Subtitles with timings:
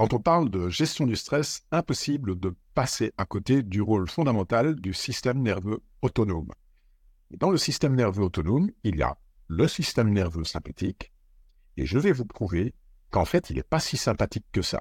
[0.00, 4.76] Quand on parle de gestion du stress, impossible de passer à côté du rôle fondamental
[4.76, 6.48] du système nerveux autonome.
[7.32, 9.18] dans le système nerveux autonome, il y a
[9.48, 11.12] le système nerveux sympathique,
[11.76, 12.74] et je vais vous prouver
[13.10, 14.80] qu'en fait, il n'est pas si sympathique que ça.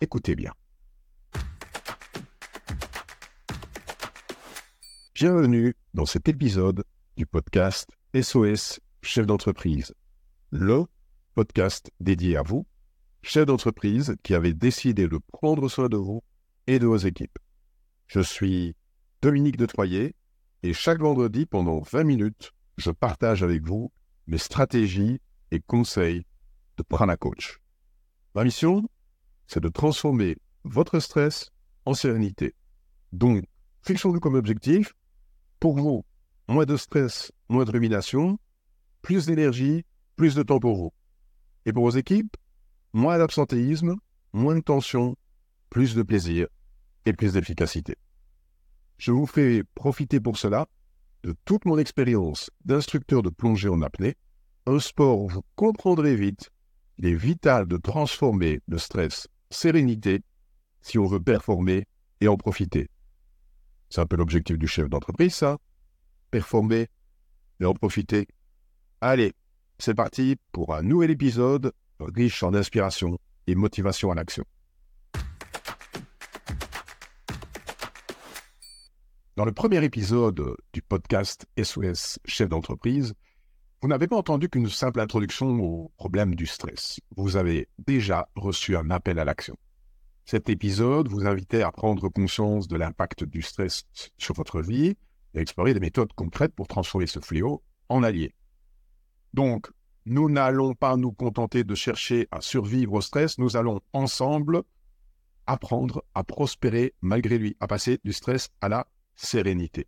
[0.00, 0.54] Écoutez bien.
[5.14, 6.82] Bienvenue dans cet épisode
[7.18, 9.92] du podcast SOS Chef d'entreprise,
[10.50, 10.86] le
[11.34, 12.66] podcast dédié à vous,
[13.22, 16.22] chef d'entreprise qui avez décidé de prendre soin de vous
[16.66, 17.38] et de vos équipes.
[18.06, 18.74] Je suis
[19.22, 20.14] Dominique de Troyer
[20.62, 23.92] et chaque vendredi pendant 20 minutes, je partage avec vous
[24.26, 26.24] mes stratégies et conseils
[26.76, 27.58] de Prana Coach.
[28.34, 28.88] Ma mission,
[29.46, 31.50] c'est de transformer votre stress
[31.86, 32.54] en sérénité.
[33.12, 33.44] Donc,
[33.82, 34.94] fixons-nous comme objectif,
[35.58, 36.04] pour vous,
[36.46, 38.38] moins de stress, moins de rumination,
[39.02, 39.84] plus d'énergie,
[40.16, 40.92] plus de temps pour vous.
[41.64, 42.36] Et pour vos équipes,
[42.92, 43.96] moins d'absentéisme,
[44.32, 45.16] moins de tension,
[45.70, 46.46] plus de plaisir
[47.04, 47.96] et plus d'efficacité.
[48.98, 50.66] Je vous fais profiter pour cela
[51.22, 54.16] de toute mon expérience d'instructeur de plongée en apnée,
[54.66, 56.50] un sport où vous comprendrez vite
[56.98, 60.20] il est vital de transformer le stress sérénité
[60.80, 61.86] si on veut performer
[62.20, 62.88] et en profiter.
[63.88, 65.58] C'est un peu l'objectif du chef d'entreprise, ça.
[66.32, 66.88] Performer
[67.60, 68.26] et en profiter.
[69.00, 69.32] Allez,
[69.78, 74.44] c'est parti pour un nouvel épisode riche en inspiration et motivation à l'action.
[79.36, 83.14] Dans le premier épisode du podcast SOS Chef d'entreprise,
[83.80, 86.98] vous n'avez pas entendu qu'une simple introduction au problème du stress.
[87.16, 89.56] Vous avez déjà reçu un appel à l'action.
[90.24, 93.84] Cet épisode vous invitait à prendre conscience de l'impact du stress
[94.18, 94.96] sur votre vie
[95.34, 98.34] et à explorer des méthodes concrètes pour transformer ce fléau en allié.
[99.32, 99.70] Donc,
[100.08, 104.62] nous n'allons pas nous contenter de chercher à survivre au stress, nous allons ensemble
[105.46, 108.86] apprendre à prospérer malgré lui, à passer du stress à la
[109.16, 109.86] sérénité.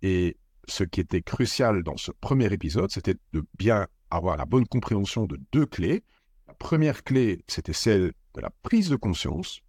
[0.00, 4.66] Et ce qui était crucial dans ce premier épisode, c'était de bien avoir la bonne
[4.66, 6.04] compréhension de deux clés.
[6.46, 9.60] La première clé, c'était celle de la prise de conscience.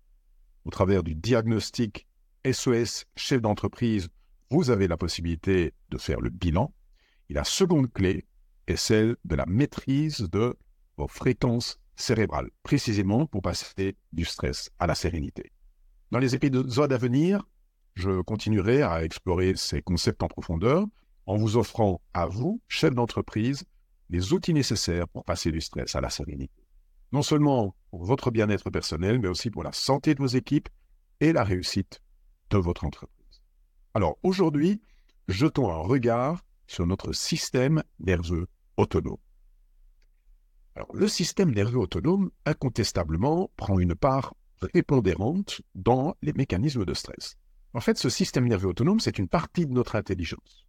[0.65, 2.07] Au travers du diagnostic
[2.49, 4.09] SOS chef d'entreprise,
[4.49, 6.73] vous avez la possibilité de faire le bilan.
[7.29, 8.25] Et la seconde clé
[8.67, 10.55] est celle de la maîtrise de
[10.97, 15.51] vos fréquences cérébrales, précisément pour passer du stress à la sérénité.
[16.11, 17.47] Dans les épisodes à venir,
[17.95, 20.85] je continuerai à explorer ces concepts en profondeur
[21.25, 23.63] en vous offrant à vous, chef d'entreprise,
[24.09, 26.63] les outils nécessaires pour passer du stress à la sérénité.
[27.11, 30.69] Non seulement pour votre bien-être personnel, mais aussi pour la santé de vos équipes
[31.19, 32.01] et la réussite
[32.49, 33.41] de votre entreprise.
[33.93, 34.81] Alors aujourd'hui,
[35.27, 38.47] jetons un regard sur notre système nerveux
[38.77, 39.17] autonome.
[40.93, 47.35] Le système nerveux autonome, incontestablement, prend une part prépondérante dans les mécanismes de stress.
[47.73, 50.65] En fait, ce système nerveux autonome, c'est une partie de notre intelligence.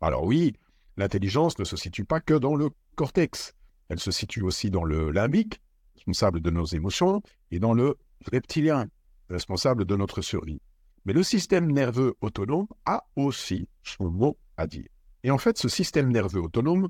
[0.00, 0.54] Alors oui,
[0.96, 3.54] l'intelligence ne se situe pas que dans le cortex.
[3.88, 5.60] Elle se situe aussi dans le limbique,
[5.94, 7.96] responsable de nos émotions, et dans le
[8.32, 8.88] reptilien,
[9.30, 10.60] responsable de notre survie.
[11.04, 14.88] Mais le système nerveux autonome a aussi son mot à dire.
[15.22, 16.88] Et en fait, ce système nerveux autonome,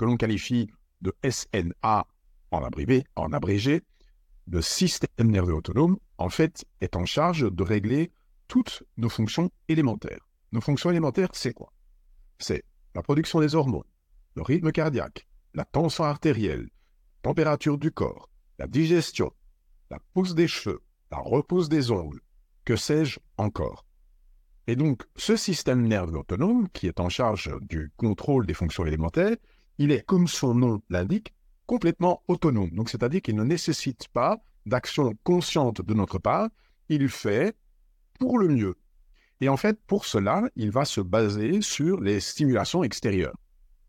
[0.00, 0.70] que l'on qualifie
[1.02, 2.06] de SNA
[2.52, 3.82] en abrégé,
[4.46, 8.10] le système nerveux autonome, en fait, est en charge de régler
[8.48, 10.26] toutes nos fonctions élémentaires.
[10.52, 11.74] Nos fonctions élémentaires, c'est quoi?
[12.38, 13.92] C'est la production des hormones,
[14.36, 19.30] le rythme cardiaque, la tension artérielle, la température du corps, la digestion,
[19.90, 22.22] la pousse des cheveux, la repousse des ongles,
[22.64, 23.84] que sais-je encore?
[24.66, 29.36] Et donc, ce système nerveux autonome, qui est en charge du contrôle des fonctions élémentaires,
[29.80, 31.32] il est, comme son nom l'indique,
[31.64, 32.68] complètement autonome.
[32.72, 34.36] Donc, c'est-à-dire qu'il ne nécessite pas
[34.66, 36.50] d'action consciente de notre part.
[36.90, 37.56] Il fait
[38.18, 38.74] pour le mieux.
[39.40, 43.34] Et en fait, pour cela, il va se baser sur les stimulations extérieures.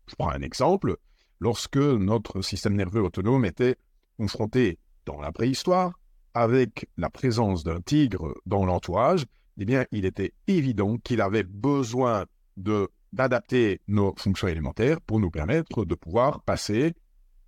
[0.06, 0.96] Je prends un exemple.
[1.40, 3.76] Lorsque notre système nerveux autonome était
[4.16, 5.92] confronté dans la préhistoire
[6.32, 9.26] avec la présence d'un tigre dans l'entourage,
[9.58, 12.24] eh bien, il était évident qu'il avait besoin
[12.56, 16.94] de d'adapter nos fonctions élémentaires pour nous permettre de pouvoir passer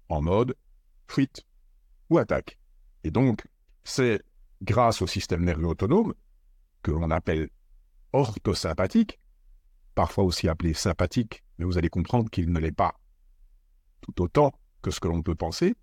[0.08, 0.55] en mode
[1.08, 1.46] fuite
[2.11, 2.58] ou attaque.
[3.02, 3.46] Et donc,
[3.82, 4.22] c'est
[4.62, 6.14] grâce au système nerveux autonome
[6.82, 7.49] que l'on appelle
[8.12, 9.19] orthosympathique,
[9.94, 12.94] parfois aussi appelé sympathique, mais vous allez comprendre qu'il ne l'est pas
[14.05, 14.52] tout autant
[14.82, 15.75] que ce que l'on peut penser,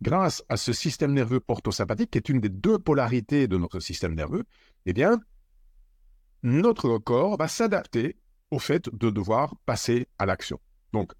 [0.00, 4.14] grâce à ce système nerveux orthosympathique, qui est une des deux polarités de notre système
[4.14, 4.44] nerveux,
[4.86, 5.18] eh bien,
[6.42, 8.16] notre corps va s'adapter
[8.50, 10.60] au fait de devoir passer à l'action.
[10.92, 11.12] Donc,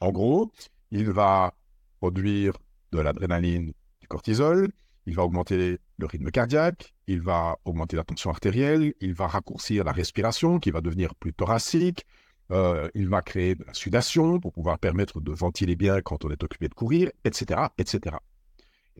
[0.00, 0.50] en gros,
[0.90, 1.54] il va
[2.00, 2.54] produire
[2.92, 4.70] de l'adrénaline, du cortisol,
[5.06, 9.84] il va augmenter le rythme cardiaque, il va augmenter la tension artérielle, il va raccourcir
[9.84, 12.06] la respiration qui va devenir plus thoracique,
[12.50, 16.30] euh, il va créer de la sudation pour pouvoir permettre de ventiler bien quand on
[16.30, 17.68] est occupé de courir, etc.
[17.78, 18.16] etc.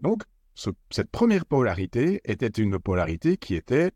[0.00, 0.23] donc,
[0.91, 3.93] cette première polarité était une polarité qui était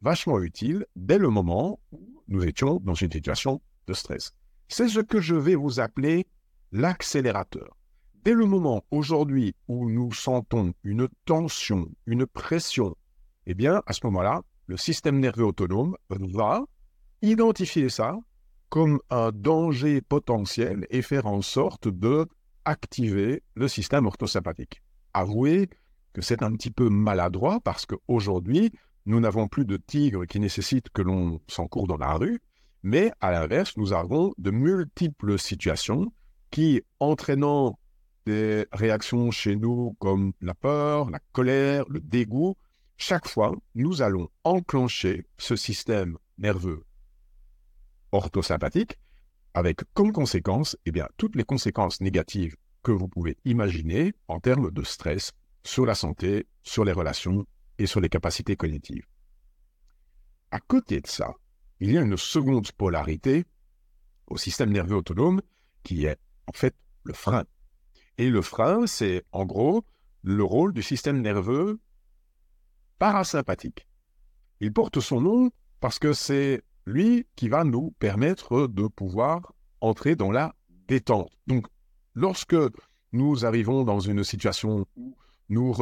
[0.00, 4.32] vachement utile dès le moment où nous étions dans une situation de stress.
[4.68, 6.26] C'est ce que je vais vous appeler
[6.72, 7.76] l'accélérateur.
[8.24, 12.96] Dès le moment aujourd'hui où nous sentons une tension, une pression,
[13.46, 16.64] eh bien, à ce moment-là, le système nerveux autonome va
[17.22, 18.18] identifier ça
[18.68, 22.26] comme un danger potentiel et faire en sorte de
[22.64, 24.82] activer le système orthosympathique.
[25.14, 25.70] Avouez
[26.12, 28.72] que c'est un petit peu maladroit parce qu'aujourd'hui,
[29.06, 32.40] nous n'avons plus de tigres qui nécessitent que l'on s'encourt dans la rue,
[32.82, 36.12] mais à l'inverse, nous avons de multiples situations
[36.50, 37.78] qui, entraînant
[38.26, 42.56] des réactions chez nous comme la peur, la colère, le dégoût,
[42.96, 46.84] chaque fois, nous allons enclencher ce système nerveux
[48.12, 48.98] orthosympathique
[49.54, 54.70] avec comme conséquence eh bien, toutes les conséquences négatives que vous pouvez imaginer en termes
[54.70, 55.32] de stress
[55.64, 57.46] sur la santé, sur les relations
[57.78, 59.06] et sur les capacités cognitives.
[60.50, 61.34] À côté de ça,
[61.80, 63.44] il y a une seconde polarité
[64.26, 65.42] au système nerveux autonome
[65.82, 66.74] qui est en fait
[67.04, 67.44] le frein.
[68.18, 69.84] Et le frein, c'est en gros
[70.22, 71.78] le rôle du système nerveux
[72.98, 73.86] parasympathique.
[74.60, 75.50] Il porte son nom
[75.80, 80.54] parce que c'est lui qui va nous permettre de pouvoir entrer dans la
[80.88, 81.30] détente.
[81.46, 81.66] Donc,
[82.14, 82.56] lorsque
[83.12, 85.16] nous arrivons dans une situation où
[85.48, 85.74] nous,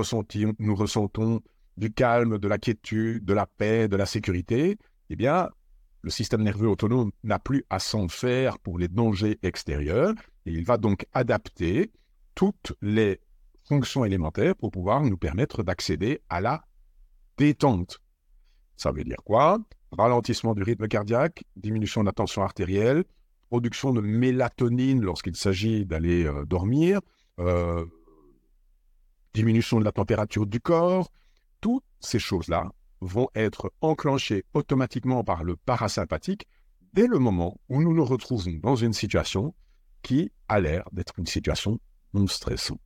[0.58, 1.40] nous ressentons
[1.76, 4.78] du calme, de la quiétude, de la paix, de la sécurité,
[5.10, 5.48] eh bien,
[6.02, 10.14] le système nerveux autonome n'a plus à s'en faire pour les dangers extérieurs
[10.46, 11.90] et il va donc adapter
[12.34, 13.20] toutes les
[13.64, 16.64] fonctions élémentaires pour pouvoir nous permettre d'accéder à la
[17.38, 18.00] détente.
[18.76, 19.58] Ça veut dire quoi?
[19.92, 23.04] Ralentissement du rythme cardiaque, diminution de la tension artérielle,
[23.48, 27.00] production de mélatonine lorsqu'il s'agit d'aller euh, dormir,
[27.38, 27.84] euh,
[29.32, 31.10] diminution de la température du corps,
[31.64, 32.70] toutes ces choses-là
[33.00, 36.46] vont être enclenchées automatiquement par le parasympathique
[36.92, 39.54] dès le moment où nous nous retrouvons dans une situation
[40.02, 41.80] qui a l'air d'être une situation
[42.12, 42.82] non stressante.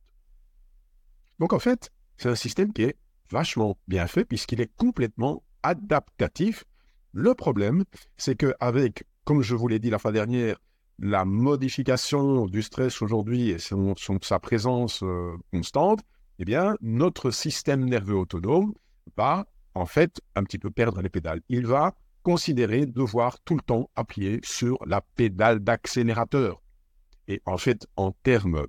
[1.39, 2.95] Donc en fait, c'est un système qui est
[3.29, 6.63] vachement bien fait puisqu'il est complètement adaptatif.
[7.11, 7.83] Le problème,
[8.15, 10.55] c'est qu'avec, comme je vous l'ai dit la fois dernière,
[10.99, 15.99] la modification du stress aujourd'hui et sa présence euh, constante,
[16.39, 18.73] eh bien, notre système nerveux autonome
[19.17, 21.41] va en fait un petit peu perdre les pédales.
[21.49, 26.61] Il va considérer devoir tout le temps appuyer sur la pédale d'accélérateur.
[27.27, 28.67] Et en fait, en termes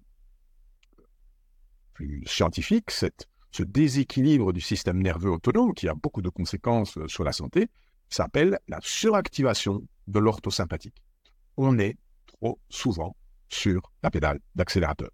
[1.94, 7.32] plus scientifiques, ce déséquilibre du système nerveux autonome, qui a beaucoup de conséquences sur la
[7.32, 7.69] santé,
[8.08, 11.00] s'appelle la suractivation de l'orthosympathique.
[11.56, 11.96] On est
[12.26, 13.14] trop souvent
[13.49, 15.11] sur la pédale d'accélérateur.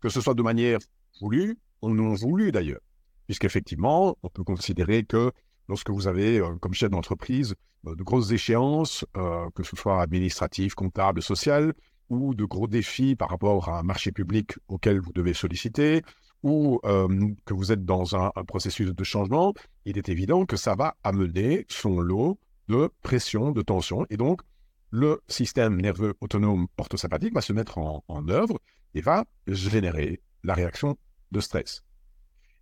[0.00, 0.78] Que ce soit de manière
[1.20, 2.80] voulue non voulu d'ailleurs,
[3.26, 5.32] puisqu'effectivement, on peut considérer que
[5.68, 7.54] lorsque vous avez, euh, comme chef d'entreprise,
[7.86, 11.74] euh, de grosses échéances, euh, que ce soit administratives, comptables, sociales,
[12.08, 16.02] ou de gros défis par rapport à un marché public auquel vous devez solliciter,
[16.44, 19.52] ou que vous êtes dans un, processus de changement,
[19.84, 22.38] il est évident que ça va amener son lot
[22.68, 24.42] de pression, de tension, et donc
[24.90, 28.60] le système nerveux autonome orthosympathique va se mettre en, en œuvre
[28.94, 30.96] et va générer la réaction
[31.32, 31.82] de stress.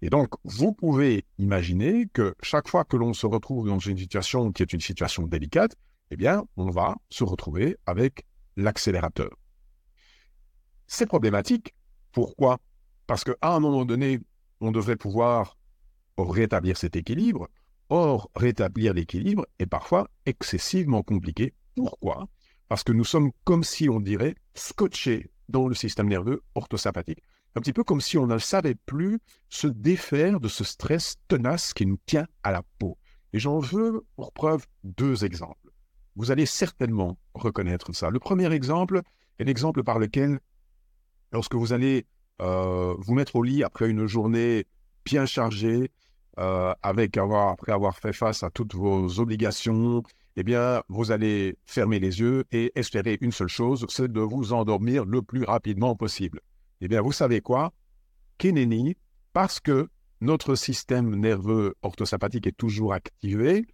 [0.03, 4.53] Et donc, vous pouvez imaginer que chaque fois que l'on se retrouve dans une situation
[4.53, 5.77] qui est une situation délicate,
[6.11, 9.31] eh bien, on va se retrouver avec l'accélérateur.
[10.87, 11.75] C'est problématique.
[12.13, 12.59] Pourquoi?
[13.07, 14.21] Parce qu'à un moment donné,
[14.61, 15.57] on devrait pouvoir
[16.19, 17.49] rétablir cet équilibre.
[17.89, 21.55] Or, rétablir l'équilibre est parfois excessivement compliqué.
[21.75, 22.29] Pourquoi?
[22.69, 27.23] Parce que nous sommes comme si on dirait scotchés dans le système nerveux orthosympathique
[27.57, 31.73] un petit peu comme si on ne savait plus se défaire de ce stress tenace
[31.73, 32.99] qui nous tient à la peau.
[33.33, 35.71] Et j'en veux pour preuve deux exemples.
[36.17, 38.11] Vous allez certainement reconnaître ça.
[38.11, 39.03] Le premier exemple
[39.39, 40.39] est l'exemple par lequel,
[41.33, 42.07] lorsque vous allez
[42.41, 44.67] euh, vous mettre au lit après une journée
[45.05, 45.91] bien chargée,
[46.39, 50.03] euh, avec avoir, après avoir fait face à toutes vos obligations,
[50.37, 54.53] eh bien, vous allez fermer les yeux et espérer une seule chose, c'est de vous
[54.53, 56.41] endormir le plus rapidement possible.
[56.85, 57.73] Eh bien, vous savez quoi?
[58.37, 58.95] Keneni,
[59.33, 59.89] parce que
[60.21, 63.67] notre système nerveux orthosympathique est toujours activé,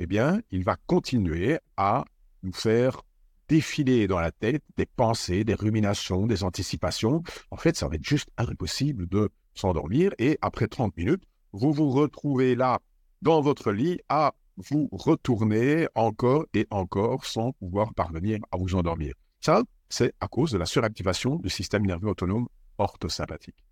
[0.00, 2.04] eh bien, il va continuer à
[2.42, 3.02] nous faire
[3.48, 7.22] défiler dans la tête des pensées, des ruminations, des anticipations.
[7.52, 11.22] En fait, ça va être juste impossible de s'endormir et après 30 minutes,
[11.52, 12.80] vous vous retrouvez là,
[13.22, 19.14] dans votre lit, à vous retourner encore et encore sans pouvoir parvenir à vous endormir.
[19.38, 23.64] Ça, c'est à cause de la suractivation du système nerveux autonome orthosympathique.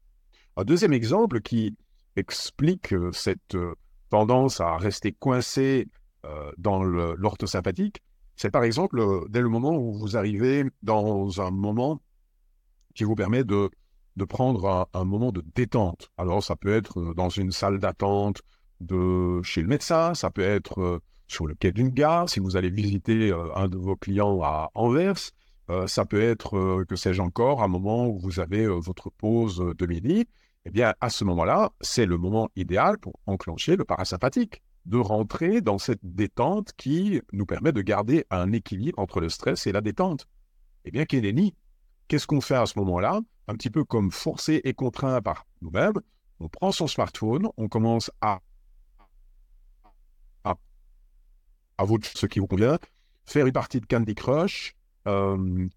[0.56, 1.76] Un deuxième exemple qui
[2.16, 3.74] explique euh, cette euh,
[4.10, 5.88] tendance à rester coincé
[6.24, 8.02] euh, dans l'orthosympathique,
[8.36, 12.00] c'est par exemple dès le moment où vous arrivez dans un moment
[12.94, 13.70] qui vous permet de,
[14.28, 16.10] prendre un, moment de détente.
[16.16, 18.42] Alors ça peut être dans une salle d'attente
[19.42, 23.32] chez le médecin, ça peut être sur le quai d'une gare, si vous allez visiter
[23.54, 25.30] un de vos clients à Anvers,
[25.86, 30.26] ça peut être, que sais-je encore, un moment où vous avez votre pause de midi,
[30.64, 35.60] eh bien, à ce moment-là, c'est le moment idéal pour enclencher le parasympathique, de rentrer
[35.60, 39.80] dans cette détente qui nous permet de garder un équilibre entre le stress et la
[39.80, 40.28] détente.
[40.84, 41.54] Eh bien, Kennedy,
[42.06, 43.20] qu'est-ce qu'on fait à ce moment-là?
[43.48, 46.00] Un petit peu comme forcé et contraint par nous-mêmes,
[46.38, 48.40] on prend son smartphone, on commence à,
[50.44, 50.54] à,
[51.78, 52.78] à vous, ce qui vous convient,
[53.24, 54.75] faire une partie de Candy Crush, euh,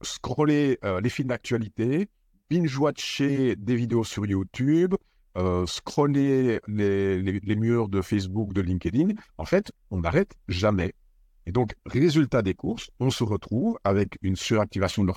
[0.01, 2.09] scroller les films d'actualité,
[2.49, 4.95] binge-watcher des vidéos sur YouTube,
[5.65, 10.93] scroller les, murs de Facebook, de LinkedIn, en fait, on n'arrête jamais.
[11.45, 15.11] Et donc, résultat des courses, on se retrouve avec une suractivation de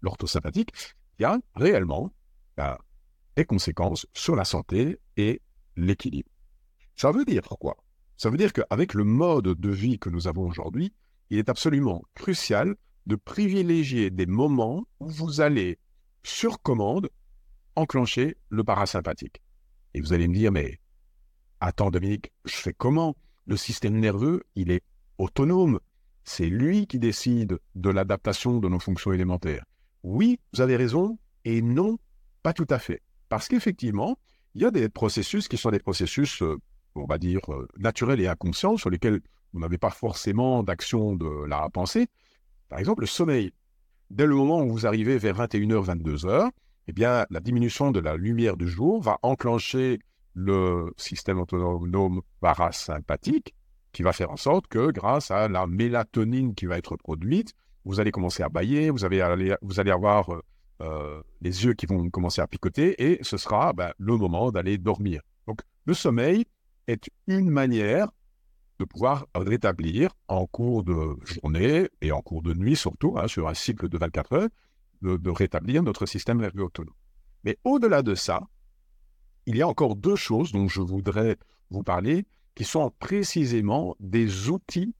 [0.00, 0.70] l'orthosympathique
[1.16, 2.10] qui a réellement
[2.56, 2.78] bah,
[3.36, 5.40] des conséquences sur la santé et
[5.76, 6.28] l'équilibre.
[6.96, 7.76] Ça veut dire quoi?
[8.16, 10.92] Ça veut dire qu'avec le mode de vie que nous avons aujourd'hui,
[11.30, 12.74] il est absolument crucial
[13.06, 15.78] de privilégier des moments où vous allez
[16.22, 17.08] sur commande,
[17.76, 19.42] enclencher le parasympathique.
[19.94, 20.78] Et vous allez me dire, mais
[21.60, 23.16] attends Dominique, je fais comment?
[23.46, 24.82] Le système nerveux, il est
[25.18, 25.78] autonome.
[26.24, 29.64] C'est lui qui décide de l'adaptation de nos fonctions élémentaires.
[30.02, 31.98] Oui, vous avez raison, et non,
[32.42, 33.02] pas tout à fait.
[33.28, 34.18] Parce qu'effectivement,
[34.54, 36.56] il y a des processus qui sont des processus, euh,
[36.96, 39.20] on va dire, euh, naturels et inconscients, sur lesquels
[39.52, 42.08] vous n'avez pas forcément d'action de la pensée.
[42.68, 43.52] Par exemple, le sommeil
[44.10, 46.50] dès le moment où vous arrivez vers 21h, 22h,
[46.88, 49.98] eh bien, la diminution de la lumière du jour va enclencher
[50.34, 53.54] le système autonome parasympathique
[53.92, 57.54] qui va faire en sorte que grâce à la mélatonine qui va être produite,
[57.84, 60.42] vous allez commencer à bailler, vous, allez, avoir euh,
[60.82, 64.76] euh, les yeux qui vont commencer à picoter et ce sera ben, le moment d'aller
[64.76, 65.22] dormir.
[65.46, 66.44] Donc le sommeil
[66.86, 68.08] est une manière
[68.78, 73.48] de pouvoir rétablir en cours de journée et en cours de nuit surtout, hein, sur
[73.48, 74.48] un cycle de 24 heures,
[75.02, 76.94] de, rétablir notre système nerveux autonome.
[77.44, 78.40] Mais au-delà de ça,
[79.46, 81.36] il y a encore deux choses dont je voudrais
[81.70, 84.94] vous parler qui sont précisément des outils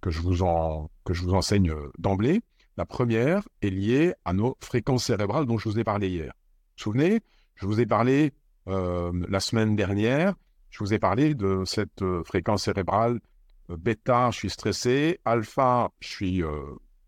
[0.00, 2.40] que je vous, enseigne euh, d'emblée.
[2.76, 6.32] La première est liée à nos fréquences cérébrales dont je vous ai parlé hier.
[6.34, 7.20] Vous vous souvenez,
[7.54, 8.32] je vous ai parlé
[8.66, 10.34] euh, la semaine dernière,
[10.70, 13.20] je vous ai parlé de cette euh, fréquence cérébrale
[13.68, 16.42] bêta, je suis stressé, alpha, je suis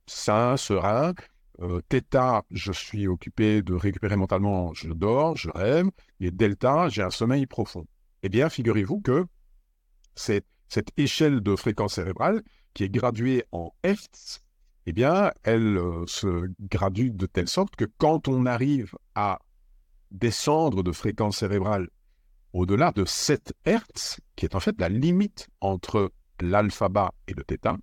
[0.07, 1.13] sain, serein,
[1.61, 5.89] euh, theta, je suis occupé de récupérer mentalement, je dors, je rêve.
[6.21, 7.87] Et delta, j'ai un sommeil profond.
[8.23, 9.27] Eh bien, figurez-vous que
[10.15, 10.47] cette,
[10.97, 12.43] échelle de fréquence cérébrale,
[12.75, 14.41] qui est graduée en Hertz,
[14.87, 19.39] eh bien, elle euh, se gradue de telle sorte que quand on arrive à
[20.11, 21.89] descendre de fréquence cérébrale
[22.53, 27.45] au-delà de 7 Hertz, qui est en fait la limite entre l'alpha bas et le
[27.45, 27.77] θ,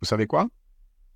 [0.00, 0.48] vous savez quoi?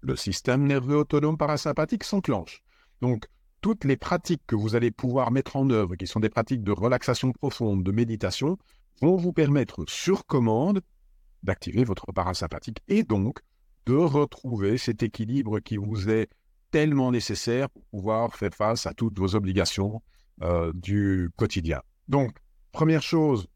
[0.05, 2.63] Le système nerveux autonome parasympathique s'enclenche.
[3.01, 3.27] Donc,
[3.61, 6.73] toutes les pratiques que vous allez pouvoir mettre en œuvre, qui sont des pratiques de
[6.73, 8.59] relaxation profonde, de méditation,
[9.01, 10.83] vont vous permettre sur commande
[11.43, 13.39] d'activer votre parasympathique et donc
[13.87, 16.29] de retrouver cet équilibre qui vous est
[16.71, 20.03] tellement nécessaire pour pouvoir faire face à toutes vos obligations
[20.43, 21.81] euh, du quotidien.
[22.09, 22.37] Donc,
[22.73, 23.47] première chose,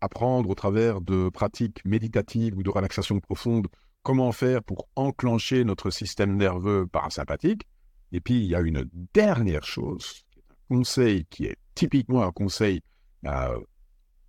[0.00, 3.66] apprendre au travers de pratiques méditatives ou de relaxation profonde
[4.02, 7.66] comment faire pour enclencher notre système nerveux parasympathique.
[8.12, 12.82] Et puis, il y a une dernière chose, un conseil qui est typiquement un conseil
[13.26, 13.58] euh,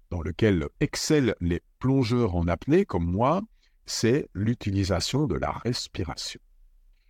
[0.10, 3.42] dans lequel excellent les plongeurs en apnée comme moi,
[3.86, 6.40] c'est l'utilisation de la respiration.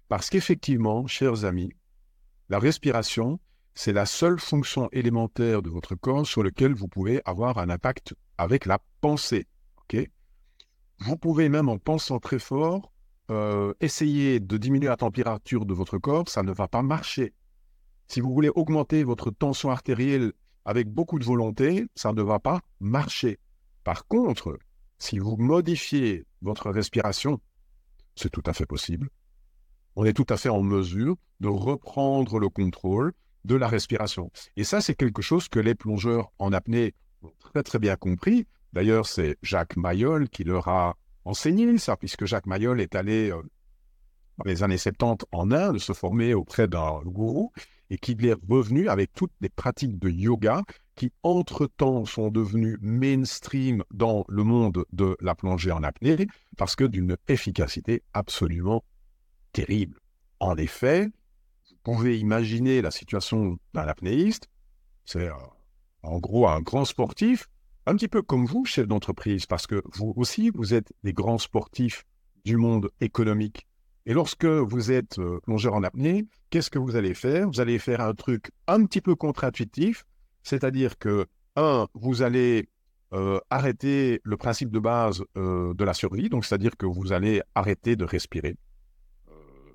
[0.07, 1.71] Parce qu'effectivement, chers amis,
[2.49, 3.39] la respiration,
[3.73, 8.13] c'est la seule fonction élémentaire de votre corps sur laquelle vous pouvez avoir un impact
[8.37, 9.47] avec la pensée.
[11.01, 12.91] Vous pouvez même en pensant très fort
[13.31, 17.33] euh, essayer de diminuer la température de votre corps, ça ne va pas marcher.
[18.07, 22.61] Si vous voulez augmenter votre tension artérielle avec beaucoup de volonté, ça ne va pas
[22.79, 23.39] marcher.
[23.83, 24.59] Par contre,
[24.99, 27.39] si vous modifiez votre respiration,
[28.15, 29.09] c'est tout à fait possible.
[29.95, 34.31] On est tout à fait en mesure de reprendre le contrôle de la respiration.
[34.55, 36.93] Et ça, c'est quelque chose que les plongeurs en apnée
[37.23, 38.45] ont très très bien compris.
[38.73, 43.41] D'ailleurs, c'est Jacques Mayol qui leur a enseigné ça, puisque Jacques Mayol est allé euh,
[44.37, 47.51] dans les années 70 en Inde se former auprès d'un gourou
[47.89, 50.63] et qu'il est revenu avec toutes les pratiques de yoga
[50.95, 56.85] qui, entre-temps, sont devenues mainstream dans le monde de la plongée en apnée, parce que
[56.85, 58.83] d'une efficacité absolument
[59.51, 59.99] terrible.
[60.39, 64.47] En effet, vous pouvez imaginer la situation d'un apnéiste,
[65.03, 65.33] c'est euh,
[66.03, 67.49] en gros un grand sportif,
[67.85, 71.37] un petit peu comme vous, chef d'entreprise, parce que vous aussi, vous êtes des grands
[71.37, 72.03] sportifs
[72.45, 73.67] du monde économique.
[74.05, 77.47] Et lorsque vous êtes euh, plongeur en apnée, qu'est-ce que vous allez faire?
[77.47, 80.05] Vous allez faire un truc un petit peu contre-intuitif,
[80.43, 82.69] c'est-à-dire que, un, vous allez
[83.13, 87.41] euh, arrêter le principe de base euh, de la survie, donc c'est-à-dire que vous allez
[87.53, 88.57] arrêter de respirer,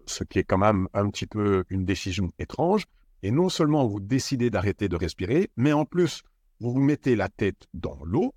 [0.07, 2.87] ce qui est quand même un petit peu une décision étrange.
[3.23, 6.23] Et non seulement vous décidez d'arrêter de respirer, mais en plus,
[6.61, 8.35] vous vous mettez la tête dans l'eau,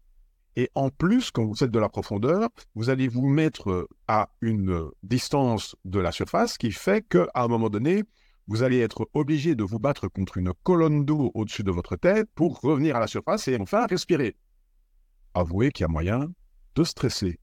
[0.55, 4.29] et en plus, quand vous faites de la profondeur, vous allez vous mettre euh, à
[4.41, 8.03] une distance de la surface qui fait qu'à un moment donné,
[8.47, 12.27] vous allez être obligé de vous battre contre une colonne d'eau au-dessus de votre tête
[12.35, 14.35] pour revenir à la surface et enfin respirer.
[15.33, 16.27] Avouez qu'il y a moyen
[16.75, 17.39] de stresser.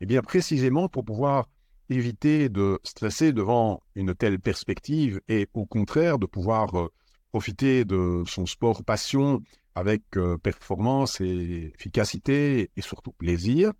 [0.00, 1.48] Eh bien, précisément pour pouvoir
[1.88, 6.88] éviter de stresser devant une telle perspective et au contraire de pouvoir euh,
[7.30, 9.42] profiter de son sport passion
[9.74, 13.72] avec euh, performance et efficacité et surtout plaisir,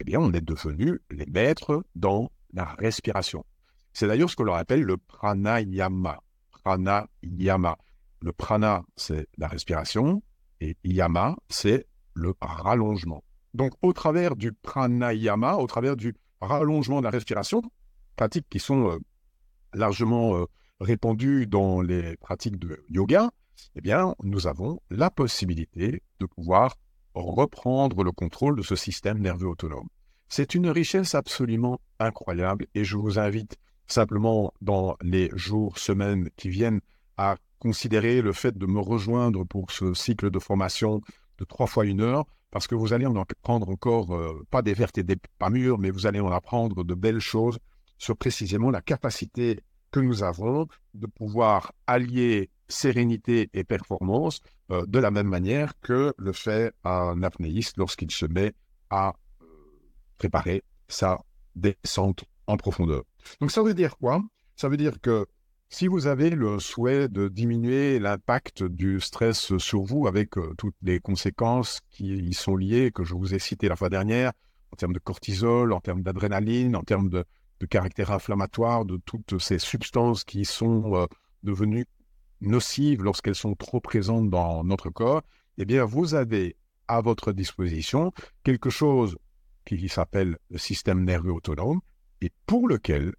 [0.00, 3.44] eh bien, on est devenu les maîtres dans la respiration.
[3.92, 6.20] C'est d'ailleurs ce que l'on appelle le pranayama.
[6.50, 7.76] Pranayama.
[8.20, 10.22] Le prana, c'est la respiration
[10.60, 13.24] et yama, c'est le rallongement.
[13.52, 17.62] Donc, au travers du pranayama, au travers du rallongement de la respiration,
[18.16, 18.98] pratiques qui sont euh,
[19.74, 20.46] largement euh,
[20.82, 23.30] répandues dans les pratiques de yoga,
[23.76, 26.76] eh bien, nous avons la possibilité de pouvoir
[27.14, 29.88] reprendre le contrôle de ce système nerveux autonome.
[30.28, 36.48] C'est une richesse absolument incroyable et je vous invite simplement dans les jours, semaines qui
[36.48, 36.80] viennent
[37.16, 41.00] à considérer le fait de me rejoindre pour ce cycle de formation
[41.38, 44.74] de trois fois une heure, parce que vous allez en apprendre encore, euh, pas des
[44.74, 47.58] vertes et des pas mûres, mais vous allez en apprendre de belles choses
[47.98, 49.60] sur précisément la capacité
[49.92, 56.12] que nous avons de pouvoir allier sérénité et performance euh, de la même manière que
[56.16, 58.54] le fait un apnéiste lorsqu'il se met
[58.90, 59.46] à euh,
[60.18, 61.20] préparer sa
[61.54, 63.02] descente en profondeur.
[63.40, 64.22] Donc ça veut dire quoi?
[64.56, 65.26] Ça veut dire que
[65.68, 70.76] si vous avez le souhait de diminuer l'impact du stress sur vous avec euh, toutes
[70.82, 74.32] les conséquences qui y sont liées, que je vous ai citées la fois dernière,
[74.72, 77.24] en termes de cortisol, en termes d'adrénaline, en termes de,
[77.66, 81.06] caractère inflammatoire, de toutes ces substances qui sont
[81.42, 81.86] devenues
[82.40, 85.22] nocives lorsqu'elles sont trop présentes dans notre corps,
[85.58, 86.56] eh bien, vous avez
[86.88, 89.16] à votre disposition quelque chose
[89.64, 91.80] qui s'appelle le système nerveux autonome
[92.20, 93.14] et pour lequel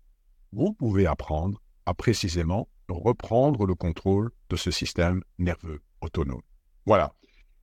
[0.51, 6.41] vous pouvez apprendre à précisément reprendre le contrôle de ce système nerveux autonome.
[6.85, 7.13] Voilà.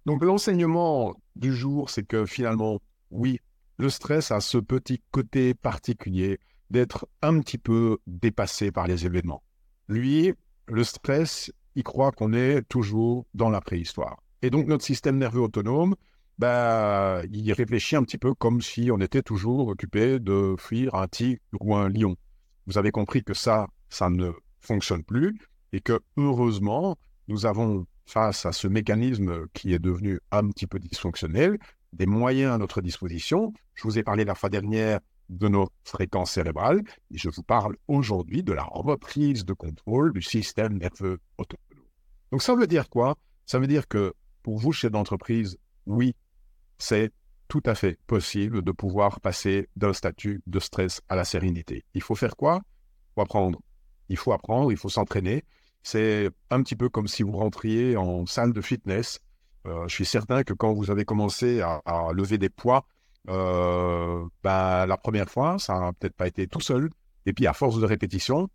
[0.07, 3.39] Donc l'enseignement du jour, c'est que finalement, oui,
[3.77, 6.39] le stress a ce petit côté particulier
[6.71, 9.43] d'être un petit peu dépassé par les événements.
[9.89, 10.33] Lui,
[10.67, 14.23] le stress, il croit qu'on est toujours dans la préhistoire.
[14.43, 15.95] Et donc notre système nerveux autonome,
[16.39, 21.07] bah, il réfléchit un petit peu comme si on était toujours occupé de fuir un
[21.07, 22.17] tigre ou un lion.
[22.67, 25.39] Vous avez compris que ça, ça ne fonctionne plus
[25.73, 26.97] et que heureusement,
[27.29, 31.59] nous avons face à ce mécanisme qui est devenu un petit peu dysfonctionnel,
[31.93, 33.53] des moyens à notre disposition.
[33.75, 37.77] Je vous ai parlé la fois dernière de nos fréquences cérébrales et je vous parle
[37.89, 41.85] aujourd'hui de la reprise de contrôle du système nerveux autonome.
[42.33, 43.17] Donc ça veut dire quoi?
[43.47, 44.13] Ça veut dire que
[44.43, 46.15] pour vous, chef d'entreprise, oui,
[46.79, 47.13] c'est
[47.49, 51.85] tout à fait possible de pouvoir passer d'un statut de stress à la sérénité.
[51.95, 52.61] Il faut faire quoi?
[52.65, 53.61] Il faut apprendre.
[54.09, 55.45] Il faut apprendre, il faut s'entraîner.
[55.83, 59.21] C'est un petit peu comme si vous rentriez en salle de fitness.
[59.67, 61.81] Euh, je suis certain que quand vous avez commencé à,
[62.15, 62.87] lever des poids,
[63.29, 66.91] euh, bah, la première fois, ça n'a peut-être pas été tout seul.
[67.27, 68.49] Et puis, à force de répétition,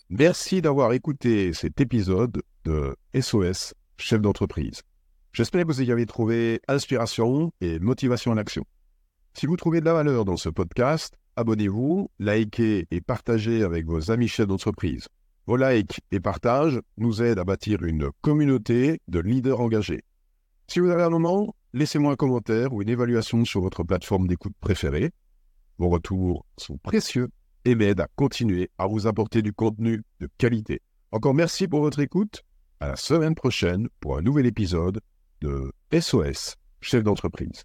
[0.08, 4.82] Merci d'avoir écouté cet épisode de SOS chef d'entreprise.
[5.32, 8.64] J'espère que vous y avez trouvé inspiration et motivation à l'action.
[9.34, 14.10] Si vous trouvez de la valeur dans ce podcast, abonnez-vous, likez et partagez avec vos
[14.10, 15.08] amis chefs d'entreprise.
[15.46, 20.02] Vos likes et partages nous aident à bâtir une communauté de leaders engagés.
[20.68, 24.54] Si vous avez un moment, laissez-moi un commentaire ou une évaluation sur votre plateforme d'écoute
[24.60, 25.10] préférée.
[25.78, 27.28] Vos retours sont précieux
[27.66, 30.80] et m'aident à continuer à vous apporter du contenu de qualité.
[31.12, 32.42] Encore merci pour votre écoute.
[32.80, 35.00] À la semaine prochaine pour un nouvel épisode
[35.42, 37.64] de SOS, chef d'entreprise.